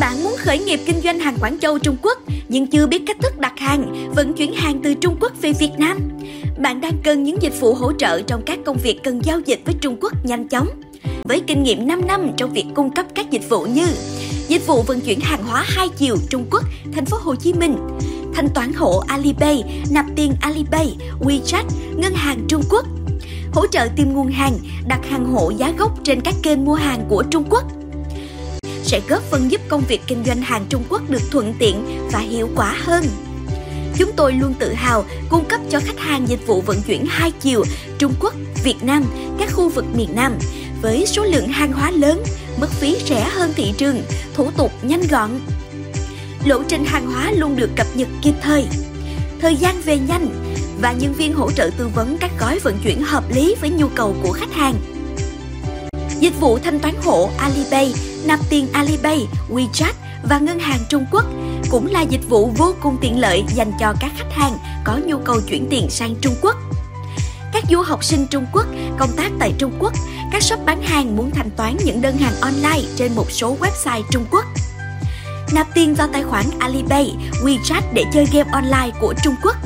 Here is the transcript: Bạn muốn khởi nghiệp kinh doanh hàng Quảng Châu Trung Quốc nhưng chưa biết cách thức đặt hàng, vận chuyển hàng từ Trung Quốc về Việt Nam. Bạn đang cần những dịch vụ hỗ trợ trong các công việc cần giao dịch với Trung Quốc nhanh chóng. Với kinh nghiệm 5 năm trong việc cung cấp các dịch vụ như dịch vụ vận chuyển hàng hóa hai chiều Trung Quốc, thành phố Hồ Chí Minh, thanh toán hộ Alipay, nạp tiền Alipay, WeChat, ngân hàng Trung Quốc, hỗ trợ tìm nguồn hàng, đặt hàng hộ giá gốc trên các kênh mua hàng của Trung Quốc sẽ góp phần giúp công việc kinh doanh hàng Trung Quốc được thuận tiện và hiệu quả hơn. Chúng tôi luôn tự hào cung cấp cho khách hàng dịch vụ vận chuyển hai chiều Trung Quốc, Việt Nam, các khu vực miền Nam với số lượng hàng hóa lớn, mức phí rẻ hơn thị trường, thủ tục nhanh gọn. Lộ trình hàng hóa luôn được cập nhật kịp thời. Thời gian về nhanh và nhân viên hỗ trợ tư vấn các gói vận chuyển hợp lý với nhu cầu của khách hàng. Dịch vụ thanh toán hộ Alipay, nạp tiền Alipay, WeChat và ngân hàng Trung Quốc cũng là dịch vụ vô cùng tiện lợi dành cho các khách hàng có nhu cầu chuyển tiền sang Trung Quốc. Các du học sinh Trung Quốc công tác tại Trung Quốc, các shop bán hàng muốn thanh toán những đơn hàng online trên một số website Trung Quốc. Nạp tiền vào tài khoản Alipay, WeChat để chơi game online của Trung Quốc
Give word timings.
Bạn 0.00 0.24
muốn 0.24 0.36
khởi 0.38 0.58
nghiệp 0.58 0.80
kinh 0.86 1.00
doanh 1.00 1.18
hàng 1.18 1.36
Quảng 1.40 1.58
Châu 1.58 1.78
Trung 1.78 1.96
Quốc 2.02 2.18
nhưng 2.48 2.66
chưa 2.66 2.86
biết 2.86 3.02
cách 3.06 3.16
thức 3.22 3.38
đặt 3.38 3.58
hàng, 3.58 4.12
vận 4.14 4.32
chuyển 4.32 4.52
hàng 4.52 4.80
từ 4.82 4.94
Trung 4.94 5.16
Quốc 5.20 5.32
về 5.42 5.52
Việt 5.52 5.70
Nam. 5.78 5.98
Bạn 6.58 6.80
đang 6.80 6.92
cần 7.04 7.24
những 7.24 7.42
dịch 7.42 7.60
vụ 7.60 7.74
hỗ 7.74 7.92
trợ 7.92 8.22
trong 8.22 8.42
các 8.46 8.58
công 8.66 8.76
việc 8.82 9.02
cần 9.02 9.24
giao 9.24 9.40
dịch 9.40 9.60
với 9.64 9.74
Trung 9.80 9.96
Quốc 10.00 10.12
nhanh 10.24 10.48
chóng. 10.48 10.68
Với 11.24 11.40
kinh 11.46 11.62
nghiệm 11.62 11.86
5 11.86 12.06
năm 12.06 12.30
trong 12.36 12.52
việc 12.52 12.64
cung 12.74 12.90
cấp 12.90 13.06
các 13.14 13.30
dịch 13.30 13.48
vụ 13.48 13.62
như 13.62 13.86
dịch 14.48 14.66
vụ 14.66 14.82
vận 14.82 15.00
chuyển 15.00 15.20
hàng 15.20 15.44
hóa 15.44 15.64
hai 15.66 15.88
chiều 15.88 16.16
Trung 16.30 16.46
Quốc, 16.50 16.64
thành 16.92 17.06
phố 17.06 17.16
Hồ 17.20 17.34
Chí 17.34 17.52
Minh, 17.52 17.76
thanh 18.34 18.48
toán 18.54 18.72
hộ 18.72 18.98
Alipay, 19.08 19.64
nạp 19.90 20.06
tiền 20.16 20.32
Alipay, 20.40 20.96
WeChat, 21.20 21.64
ngân 21.96 22.14
hàng 22.14 22.44
Trung 22.48 22.62
Quốc, 22.70 22.86
hỗ 23.52 23.66
trợ 23.66 23.88
tìm 23.96 24.12
nguồn 24.12 24.28
hàng, 24.28 24.58
đặt 24.88 25.00
hàng 25.10 25.24
hộ 25.24 25.50
giá 25.50 25.72
gốc 25.78 25.92
trên 26.04 26.20
các 26.20 26.34
kênh 26.42 26.64
mua 26.64 26.74
hàng 26.74 27.04
của 27.08 27.24
Trung 27.30 27.44
Quốc 27.50 27.64
sẽ 28.88 29.00
góp 29.08 29.22
phần 29.22 29.50
giúp 29.50 29.60
công 29.68 29.82
việc 29.88 30.00
kinh 30.06 30.24
doanh 30.26 30.42
hàng 30.42 30.66
Trung 30.68 30.84
Quốc 30.88 31.10
được 31.10 31.22
thuận 31.30 31.54
tiện 31.58 32.08
và 32.12 32.18
hiệu 32.18 32.48
quả 32.56 32.74
hơn. 32.84 33.04
Chúng 33.96 34.10
tôi 34.16 34.32
luôn 34.32 34.54
tự 34.58 34.72
hào 34.72 35.04
cung 35.28 35.44
cấp 35.44 35.60
cho 35.70 35.80
khách 35.80 35.98
hàng 35.98 36.28
dịch 36.28 36.46
vụ 36.46 36.60
vận 36.60 36.82
chuyển 36.82 37.06
hai 37.08 37.30
chiều 37.30 37.64
Trung 37.98 38.14
Quốc, 38.20 38.34
Việt 38.64 38.82
Nam, 38.82 39.04
các 39.38 39.52
khu 39.52 39.68
vực 39.68 39.84
miền 39.94 40.08
Nam 40.14 40.38
với 40.82 41.06
số 41.06 41.24
lượng 41.24 41.48
hàng 41.48 41.72
hóa 41.72 41.90
lớn, 41.90 42.22
mức 42.60 42.70
phí 42.70 42.96
rẻ 43.08 43.28
hơn 43.30 43.52
thị 43.56 43.72
trường, 43.78 44.02
thủ 44.34 44.50
tục 44.56 44.72
nhanh 44.82 45.02
gọn. 45.10 45.30
Lộ 46.44 46.62
trình 46.68 46.84
hàng 46.84 47.06
hóa 47.06 47.32
luôn 47.32 47.56
được 47.56 47.70
cập 47.76 47.86
nhật 47.94 48.08
kịp 48.22 48.34
thời. 48.42 48.66
Thời 49.40 49.56
gian 49.56 49.80
về 49.80 49.98
nhanh 49.98 50.54
và 50.80 50.92
nhân 50.92 51.12
viên 51.12 51.34
hỗ 51.34 51.50
trợ 51.50 51.70
tư 51.78 51.88
vấn 51.94 52.16
các 52.20 52.30
gói 52.40 52.58
vận 52.58 52.78
chuyển 52.84 53.02
hợp 53.02 53.24
lý 53.34 53.54
với 53.60 53.70
nhu 53.70 53.88
cầu 53.88 54.16
của 54.22 54.32
khách 54.32 54.52
hàng. 54.52 54.74
Dịch 56.20 56.40
vụ 56.40 56.58
thanh 56.58 56.78
toán 56.78 56.94
hộ 57.04 57.30
Alipay, 57.38 57.94
nạp 58.26 58.40
tiền 58.50 58.68
Alipay, 58.72 59.26
WeChat 59.50 59.92
và 60.22 60.38
ngân 60.38 60.58
hàng 60.58 60.80
Trung 60.88 61.06
Quốc 61.10 61.24
cũng 61.70 61.86
là 61.86 62.02
dịch 62.02 62.28
vụ 62.28 62.50
vô 62.56 62.74
cùng 62.82 62.96
tiện 63.00 63.20
lợi 63.20 63.44
dành 63.54 63.72
cho 63.80 63.94
các 64.00 64.12
khách 64.16 64.32
hàng 64.32 64.58
có 64.84 64.98
nhu 65.06 65.18
cầu 65.18 65.40
chuyển 65.48 65.66
tiền 65.70 65.90
sang 65.90 66.14
Trung 66.20 66.34
Quốc. 66.42 66.56
Các 67.52 67.64
du 67.70 67.80
học 67.82 68.04
sinh 68.04 68.26
Trung 68.30 68.46
Quốc 68.52 68.66
công 68.98 69.10
tác 69.16 69.30
tại 69.38 69.52
Trung 69.58 69.72
Quốc, 69.78 69.92
các 70.32 70.42
shop 70.42 70.60
bán 70.64 70.82
hàng 70.82 71.16
muốn 71.16 71.30
thanh 71.30 71.50
toán 71.50 71.76
những 71.84 72.02
đơn 72.02 72.16
hàng 72.16 72.34
online 72.40 72.88
trên 72.96 73.12
một 73.14 73.30
số 73.30 73.56
website 73.60 74.02
Trung 74.10 74.24
Quốc. 74.30 74.44
Nạp 75.52 75.66
tiền 75.74 75.94
vào 75.94 76.08
tài 76.12 76.22
khoản 76.22 76.44
Alipay, 76.58 77.14
WeChat 77.44 77.82
để 77.94 78.04
chơi 78.12 78.26
game 78.32 78.50
online 78.52 78.90
của 79.00 79.14
Trung 79.24 79.34
Quốc 79.42 79.56